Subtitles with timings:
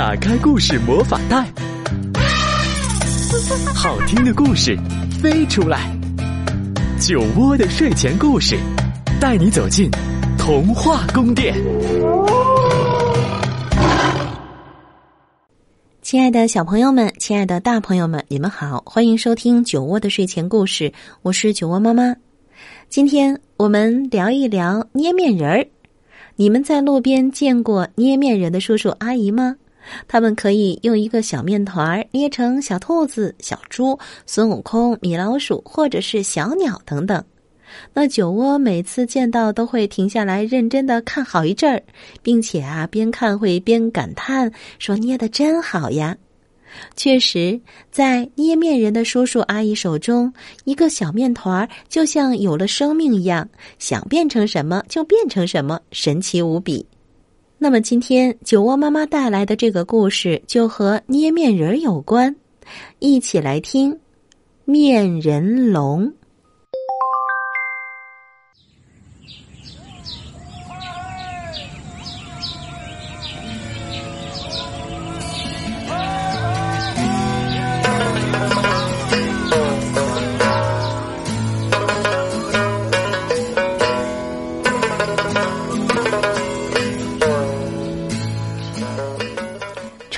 [0.00, 1.46] 打开故事魔法袋，
[3.74, 4.74] 好听的故事
[5.20, 5.94] 飞出来。
[6.98, 8.56] 酒窝的睡前故事，
[9.20, 9.90] 带你走进
[10.38, 11.54] 童话宫殿。
[16.00, 20.90] 亲爱的小朋友们，亲爱的大朋友们，你们好，欢迎收听酒窝的睡前故事，
[21.20, 22.16] 我是酒窝妈妈。
[22.88, 25.66] 今天我们聊一聊捏面人儿。
[26.36, 29.56] 你们在路边见过捏面人的叔叔阿姨吗？
[30.06, 37.24] 他们可以用一个小面团捏成小兔子、小猪、孙悟空、米老鼠，或者是小鸟等等。
[37.94, 41.82] 那酒窝每次见到都会停下来认真的看好一阵儿，
[42.20, 46.16] 并且啊边看会边感叹说：“捏的真好呀！”
[46.94, 47.60] 确实，
[47.90, 50.32] 在捏面人的叔叔阿姨手中，
[50.64, 56.86] 一个小面团儿就像有了生命一样，想变成什么就变成什么，神奇无比。
[57.62, 62.34] 那么，今天酒窝妈妈带来的这个故事就和捏面人有关，
[63.00, 63.92] 一起来听
[64.64, 66.06] 《面人龙》。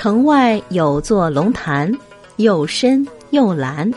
[0.03, 1.89] 城外有座龙潭，
[2.35, 3.89] 又深又蓝，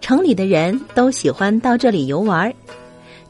[0.00, 2.50] 城里的人都喜欢到这里游玩。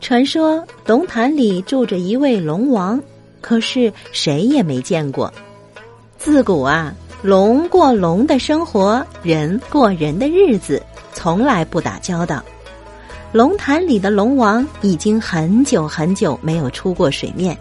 [0.01, 3.03] 传说龙潭里住着一位龙王，
[3.41, 5.35] 可是谁也没见过。
[6.17, 10.81] 自古啊，龙过龙的生活，人过人的日子，
[11.13, 12.41] 从来不打交道。
[13.33, 17.59] 龙潭里的龙王已经很久很久没有出过水面。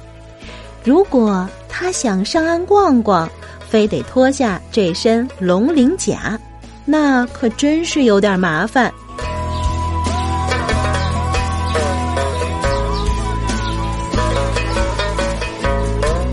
[0.84, 3.28] 如果他想上岸逛逛，
[3.70, 6.40] 非得脱下这身龙鳞甲，
[6.86, 8.94] 那可真是有点麻烦。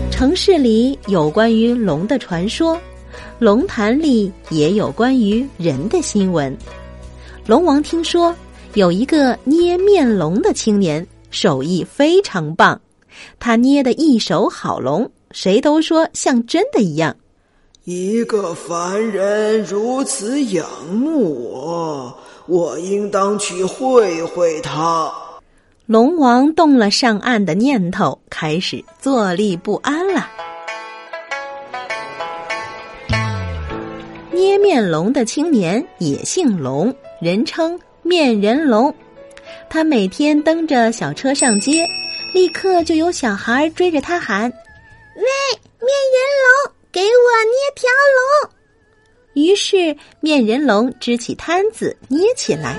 [0.09, 2.79] 城市里有关于龙的传说，
[3.39, 6.55] 龙潭里也有关于人的新闻。
[7.45, 8.33] 龙王听说
[8.73, 12.79] 有一个捏面龙的青年，手艺非常棒，
[13.37, 17.13] 他捏的一手好龙，谁都说像真的一样。
[17.85, 25.11] 一个凡人如此仰慕我，我应当去会会他。
[25.85, 30.29] 龙王动了上岸的念头，开始坐立不安了。
[34.31, 38.95] 捏面龙的青年也姓龙，人称面人龙。
[39.69, 41.85] 他每天蹬着小车上街，
[42.33, 44.43] 立刻就有小孩追着他喊
[45.17, 45.25] ：“喂，
[45.81, 48.53] 面人龙！”给我捏条龙。
[49.33, 52.77] 于是面人龙支起摊子捏起来。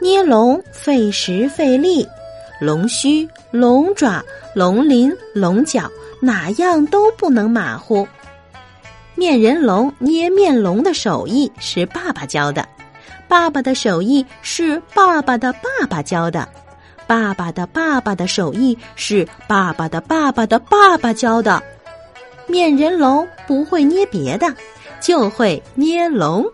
[0.00, 2.08] 捏龙费时费力，
[2.58, 4.24] 龙须、龙爪、
[4.54, 5.90] 龙鳞、龙角，
[6.22, 8.08] 哪样都不能马虎。
[9.14, 12.66] 面人龙捏面龙的手艺是爸爸教的，
[13.28, 16.48] 爸爸的手艺是爸爸的爸爸教的。
[17.06, 21.62] 爸爸的爸爸的手艺是爸爸的爸爸的爸爸教的。
[22.46, 24.46] 面人龙不会捏别的，
[25.00, 26.44] 就会捏龙。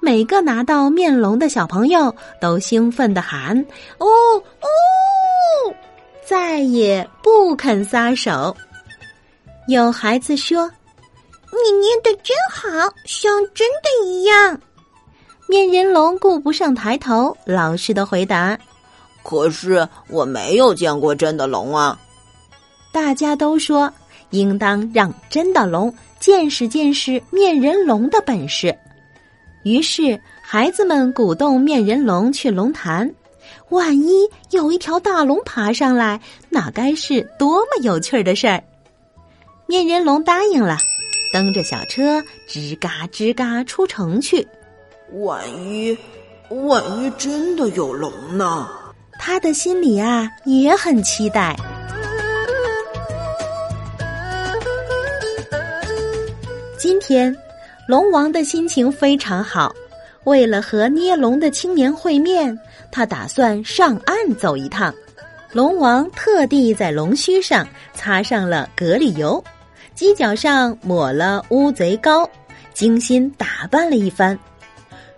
[0.00, 3.58] 每个拿到面龙的小朋友都兴奋的喊
[3.98, 5.74] ：“哦哦！”
[6.24, 8.56] 再也不肯撒手。
[9.68, 10.70] 有孩子说
[11.52, 12.68] ：“你捏的真好，
[13.04, 14.58] 像真的一样。”
[15.46, 18.58] 面人龙顾不上抬头，老实的回答。
[19.30, 21.96] 可是我没有见过真的龙啊！
[22.90, 23.88] 大家都说
[24.30, 28.76] 应当让真的龙见识见识面人龙的本事。
[29.62, 33.08] 于是孩子们鼓动面人龙去龙潭，
[33.68, 38.60] 万一有一条大龙爬上来，那该是多么有趣的事儿！
[39.66, 40.76] 面人龙答应了，
[41.32, 44.44] 蹬着小车吱嘎吱嘎出城去。
[45.22, 45.96] 万一，
[46.48, 48.68] 万一真的有龙呢？
[49.22, 51.54] 他的心里啊也很期待。
[56.78, 57.36] 今天，
[57.86, 59.74] 龙王的心情非常好。
[60.24, 62.58] 为了和捏龙的青年会面，
[62.90, 64.92] 他打算上岸走一趟。
[65.52, 69.42] 龙王特地在龙须上擦上了蛤蜊油，
[69.94, 72.28] 犄角上抹了乌贼膏，
[72.72, 74.38] 精心打扮了一番。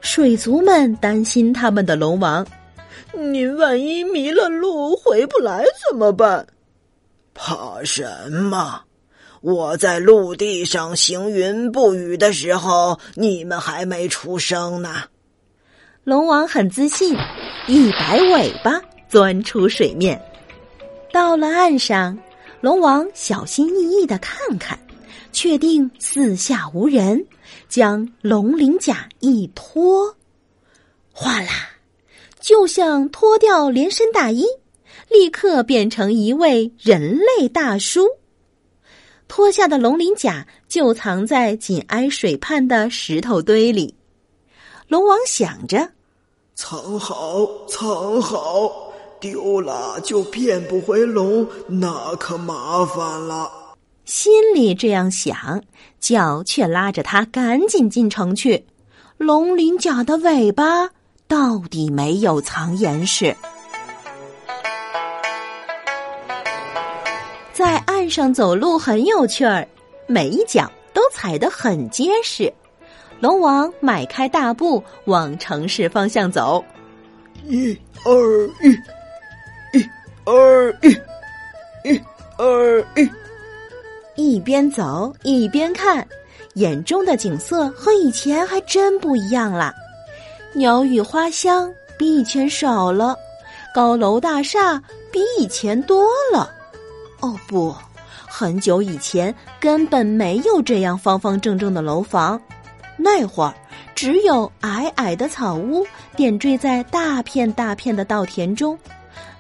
[0.01, 2.45] 水族们担心他们的龙王。
[3.13, 6.47] 您万一迷了路回不来怎么办？
[7.35, 8.83] 怕什么？
[9.41, 15.03] 我在陆地上行云布雨的时候，你们还没出生呢。
[16.05, 17.17] 龙王很自信，
[17.67, 20.21] 一摆尾巴钻出水面，
[21.13, 22.17] 到了岸上，
[22.61, 24.79] 龙王小心翼翼的看看，
[25.33, 27.27] 确定四下无人，
[27.69, 30.17] 将龙鳞甲一脱，
[31.13, 31.69] 哗啦，
[32.43, 34.45] 就像脱掉连身大衣，
[35.09, 38.05] 立刻变成一位人类大叔。
[39.29, 43.95] 脱下的龙鳞甲就藏在紧挨水畔的石头堆里。
[44.89, 45.89] 龙王想着，
[46.57, 53.49] 藏好，藏好，丢了就变不回龙，那可麻烦了。
[54.05, 55.63] 心里这样想，
[56.01, 58.67] 脚却拉着他赶紧进城去。
[59.17, 60.91] 龙鳞甲的尾巴
[61.33, 63.35] 到底没有藏严实。
[67.55, 69.67] 在岸上走路很有趣儿，
[70.07, 72.53] 每一脚都踩得很结实。
[73.19, 76.63] 龙王迈开大步往城市方向走，
[77.47, 77.75] 一
[78.05, 79.89] 二一，一
[80.27, 80.89] 二一，
[81.91, 82.03] 一
[82.37, 83.11] 二一。
[84.17, 86.07] 一边走一边看，
[86.57, 89.75] 眼中的景色和以前还真不一样了。
[90.55, 93.17] 鸟语花香比以前少了，
[93.75, 96.51] 高楼大厦比以前多了。
[97.21, 97.75] 哦不，
[98.29, 102.41] 很久以前根本没有这样方方正正的楼房，
[102.97, 103.55] 那会儿
[103.95, 108.79] 只有矮矮的草屋点缀在大片大片的稻田中，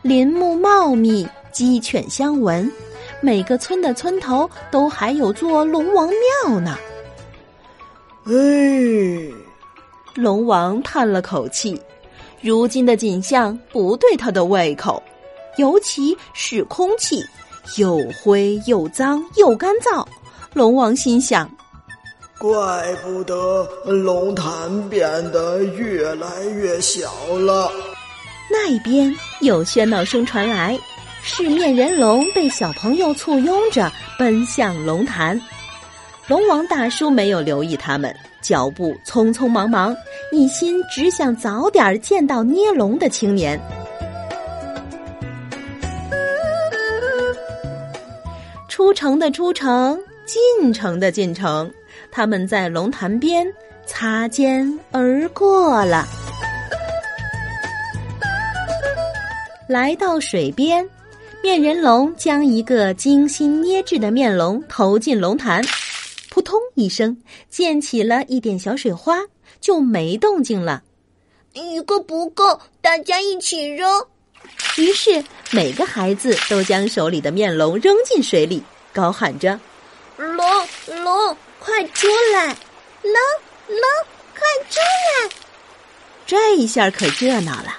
[0.00, 2.70] 林木茂密，鸡犬相闻，
[3.20, 6.08] 每个村的村头都还有座龙王
[6.44, 6.78] 庙呢。
[8.24, 8.32] 哎，
[10.14, 11.80] 龙王叹了口气，
[12.40, 15.02] 如今的景象不对他的胃口，
[15.56, 17.24] 尤其是空气。
[17.76, 20.04] 又灰又脏又干燥，
[20.52, 21.48] 龙王心想：
[22.36, 27.08] 怪不得龙潭变得越来越小
[27.38, 27.70] 了。
[28.50, 30.76] 那一边有喧闹声传来，
[31.22, 35.40] 是面人龙被小朋友簇拥着奔向龙潭。
[36.26, 38.12] 龙王大叔没有留意他们，
[38.42, 39.96] 脚步匆匆忙忙，
[40.32, 43.58] 一心只想早点见到捏龙的青年。
[48.68, 51.70] 出城的出城，进城的进城，
[52.10, 53.46] 他们在龙潭边
[53.86, 56.06] 擦肩而过了。
[59.68, 60.86] 来到水边，
[61.42, 65.62] 面人龙将一个精心捏制的面龙投进龙潭，
[66.32, 69.18] 扑通一声，溅起了一点小水花，
[69.60, 70.82] 就没动静了。
[71.52, 74.02] 一个不够，大家一起扔。
[74.78, 78.62] 于是每个孩子都将手里的面龙扔进水里。
[78.94, 79.60] 高喊着
[80.16, 80.38] ：“龙
[81.04, 82.46] 龙，快出来！
[83.02, 83.12] 龙
[83.68, 83.80] 龙，
[84.32, 85.30] 快出来！”
[86.26, 87.76] 这一下可热闹了，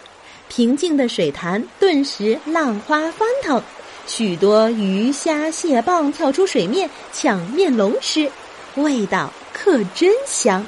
[0.47, 3.59] 平静的水潭顿时浪花翻腾，
[4.05, 8.31] 许多鱼虾蟹蚌跳出水面抢面龙吃，
[8.75, 10.65] 味道可真香。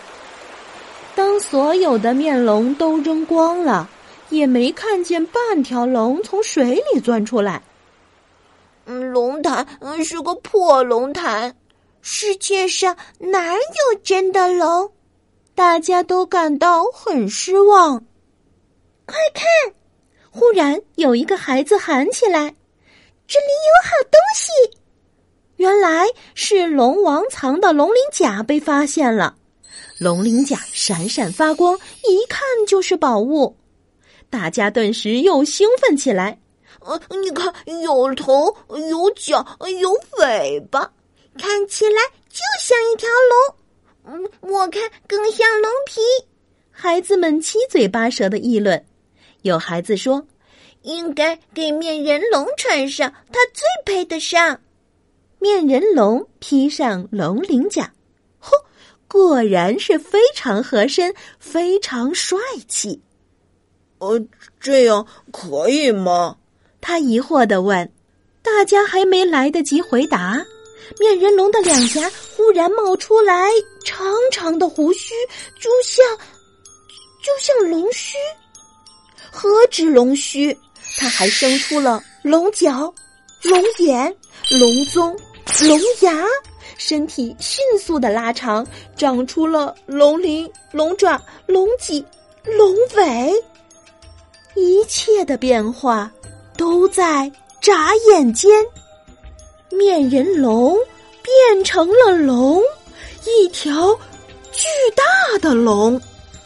[1.15, 3.89] 当所有的面龙都扔光了，
[4.29, 7.61] 也没看见半条龙从水里钻出来。
[8.85, 11.55] 嗯，龙潭嗯是个破龙潭，
[12.01, 14.91] 世界上哪有真的龙？
[15.55, 18.03] 大家都感到很失望。
[19.05, 19.73] 快看！
[20.29, 22.53] 忽然有一个孩子喊起来
[23.25, 24.77] ：“这里有好东西！”
[25.57, 29.35] 原来是龙王藏的龙鳞甲被发现了。
[29.97, 33.55] 龙鳞甲闪闪发光，一看就是宝物。
[34.29, 36.37] 大家顿时又兴奋起来。
[36.81, 39.45] 呃，你看，有头有脚
[39.81, 40.91] 有尾巴，
[41.37, 43.55] 看起来就像一条龙。
[44.07, 46.01] 嗯，我看更像龙皮。
[46.69, 48.85] 孩子们七嘴八舌的议论。
[49.43, 50.27] 有孩子说
[50.83, 54.59] ：“应该给面人龙穿上，他最配得上。”
[55.45, 57.93] 面人龙披上龙鳞甲，
[58.41, 58.49] 嚯，
[59.07, 62.99] 果然是非常合身，非常帅气。
[63.99, 64.19] 呃，
[64.59, 66.37] 这样可以吗？
[66.81, 67.91] 他疑惑的问
[68.41, 70.43] ：“大家还没来得及回答，
[70.99, 73.47] 面人龙的两颊忽然冒出来
[73.83, 75.13] 长长的胡须，
[75.61, 76.03] 就像
[77.21, 78.17] 就像龙须。
[79.31, 80.57] 何止龙须，
[80.97, 82.91] 他还生出了龙角、
[83.43, 84.17] 龙眼、
[84.59, 85.15] 龙宗、
[85.61, 86.25] 龙牙，
[86.77, 92.05] 身体迅速的拉长，长出了龙鳞、龙爪、龙脊、
[92.43, 93.33] 龙尾，
[94.55, 96.11] 一切的变化。”
[96.57, 98.49] 都在眨眼间，
[99.69, 100.77] 面人龙
[101.21, 102.63] 变成了龙，
[103.25, 103.93] 一条
[104.53, 105.99] 巨大的龙。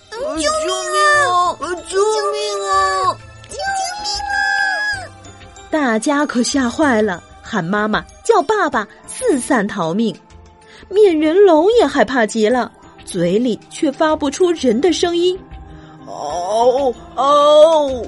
[0.09, 1.55] 救命啊！
[1.87, 1.99] 救
[2.31, 3.13] 命啊！
[3.47, 3.57] 救
[4.01, 5.05] 命啊！
[5.69, 10.15] 大家可吓坏了，喊妈妈叫爸爸，四散逃命。
[10.87, 12.71] 面人龙也害怕极了，
[13.05, 15.35] 嘴里却发不出人的声音。
[16.05, 18.05] 哦哦！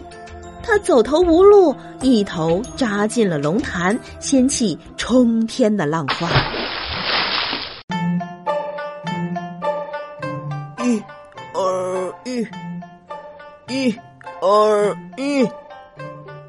[0.61, 6.29] 他走投无路，一头扎进了龙潭，掀起冲天的浪花。
[10.83, 11.01] 一、
[11.55, 12.47] 二、一、
[13.73, 13.95] 一、
[14.39, 15.49] 二、一。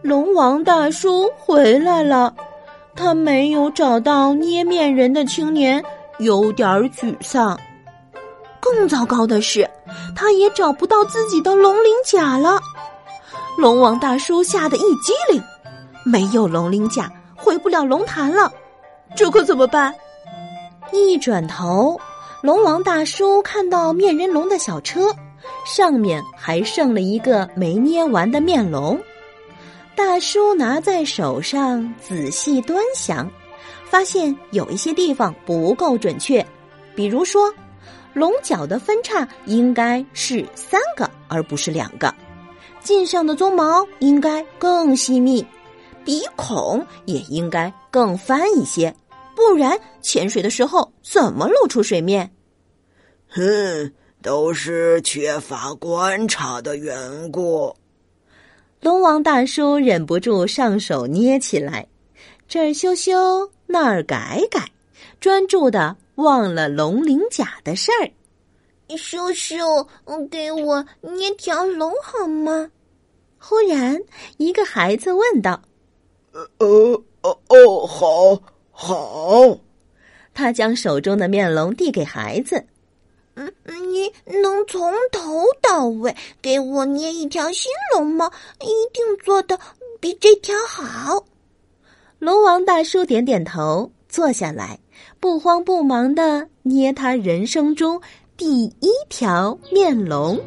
[0.03, 2.35] 龙王大叔回来了，
[2.95, 5.83] 他没有找到捏面人的青年，
[6.19, 7.59] 有点沮丧。
[8.61, 9.69] 更糟糕的是，
[10.15, 12.61] 他也找不到自己的龙鳞甲了。
[13.59, 15.43] 龙王大叔吓得一激灵，
[16.05, 18.53] 没有龙鳞甲，回不了龙潭了，
[19.17, 19.95] 这可怎么办？
[20.93, 21.99] 一转头，
[22.41, 25.13] 龙王大叔看到面人龙的小车，
[25.65, 28.99] 上面还剩了一个没捏完的面龙。
[29.95, 33.31] 大叔拿在手上仔细端详，
[33.85, 36.45] 发现有一些地方不够准确，
[36.95, 37.53] 比如说，
[38.15, 42.13] 龙角的分叉应该是三个，而不是两个。
[42.81, 45.45] 颈上的鬃毛应该更细密，
[46.05, 48.95] 鼻孔也应该更翻一些，
[49.37, 52.31] 不然潜水的时候怎么露出水面？
[53.29, 57.75] 哼，都是缺乏观察的缘故。
[58.83, 61.87] 龙王大叔忍不住上手捏起来，
[62.49, 64.69] 这儿修修，那儿改改，
[65.21, 68.11] 专注的忘了龙鳞甲的事儿。
[68.97, 69.87] 叔叔，
[70.29, 72.69] 给我捏条龙好吗？
[73.39, 74.03] 忽然，
[74.39, 75.63] 一个孩子问道
[76.35, 79.59] ：“呃呃哦哦，好，好。”
[80.35, 82.67] 他将手中的面龙递给孩子
[83.35, 83.53] ：“嗯，
[83.91, 88.31] 你能从头到尾给我捏一条新龙吗？
[88.61, 89.59] 一定做的
[90.01, 91.25] 比这条好。”
[92.21, 94.79] 龙王大叔点点头，坐下来，
[95.19, 98.01] 不慌不忙的捏他人生中。
[98.37, 100.39] 第一条面龙，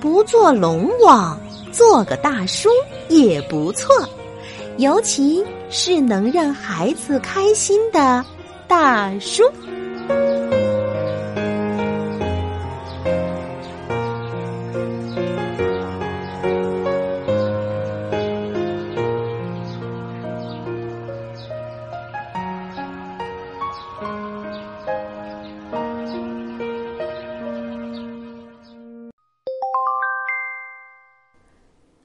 [0.00, 1.38] 不做龙王，
[1.72, 2.68] 做个大叔
[3.08, 3.94] 也不错，
[4.78, 8.24] 尤其是能让孩子开心的
[8.70, 9.42] 大叔。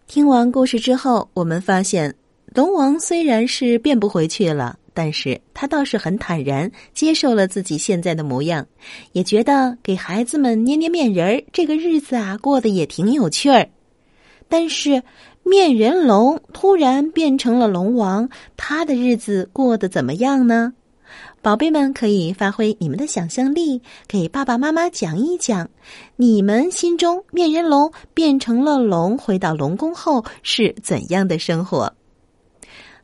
[0.08, 2.16] 听完故事之后，我们发现
[2.56, 8.68] 龙王虽然是变不回去了，但是他倒是很坦然接受了自己现在的模样，
[9.14, 13.68] 也觉得给孩子们捏捏面人儿这个日子啊，过得也挺有趣儿。
[14.48, 15.02] 但是
[15.42, 20.74] 面人龙突然变成了龙王，他的日子过得怎么样呢？
[21.42, 25.70] 宝贝们可以发挥你们的想象力，给爸爸妈妈讲一讲，
[26.16, 31.94] 你们心中面人龙变成了龙，回到龙宫后是怎样的生活？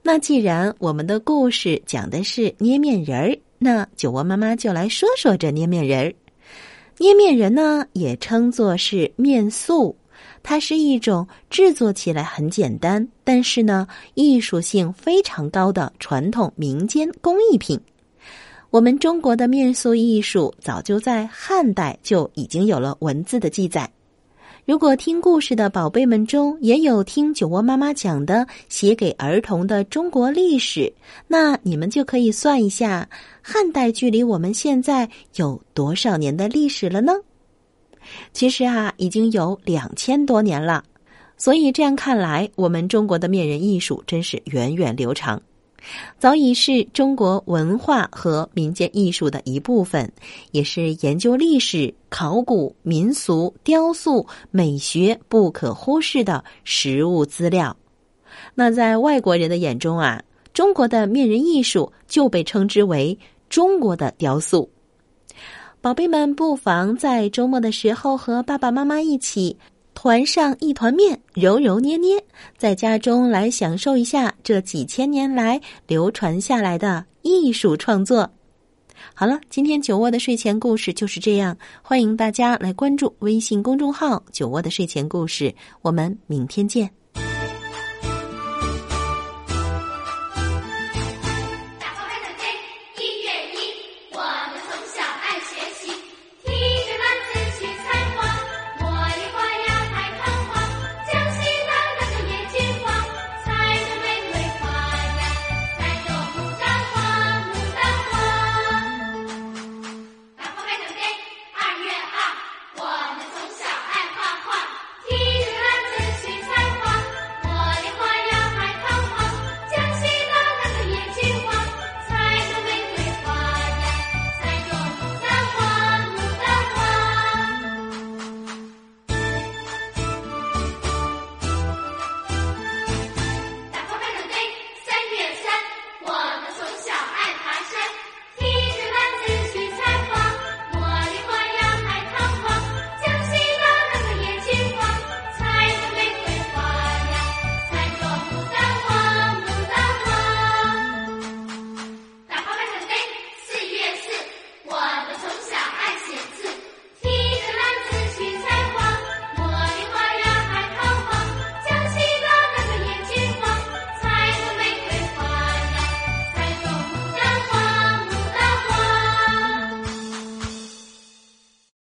[0.03, 6.13] 那既然我们的故事讲的是捏面人儿，那酒窝妈妈就来说说这捏面人儿。
[6.97, 9.95] 捏面人呢，也称作是面塑，
[10.41, 17.79] 它是一种制作起来很简单，但是呢，艺术性非常高的传统民间工艺品。
[18.71, 23.89] 我们中国的面塑艺术早就在汉代就已经有了文字的记载。
[24.63, 30.91] 如果听故事的宝贝们中也有听酒窝妈妈讲的写给儿童的中国历史，
[31.27, 33.09] 那你们就可以算一下，
[33.41, 37.11] 汉代距离我们现在有多少年的历史了呢？
[38.33, 40.83] 其实啊，已经有两千多年了。
[41.37, 45.41] 所以这样看来，我们中国的面人艺术真是源远流长。
[46.19, 50.11] 早已是中国文化和民间艺术的一部分，
[50.51, 57.75] 也是研究历史、考古、民俗、雕塑、美学不可忽视的实物资料。
[58.55, 60.21] 那在外国人的眼中啊，
[60.53, 63.17] 中国的面人艺术就被称之为
[63.49, 64.69] 中国的雕塑。
[65.81, 69.57] 宝贝们，不妨在周末的时候和爸爸妈妈一起。
[69.93, 72.23] 团上一团面，揉揉捏捏，
[72.57, 78.29] 在家中来享受一下这几千年来流传下来的艺术创作。
[79.13, 87.00] 好了，今天酒窝的睡前故事就是这样，欢迎大家来关注微信公众号“酒窝的睡前故事”，我们明天见。